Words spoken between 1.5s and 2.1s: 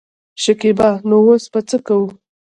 به څه کوو.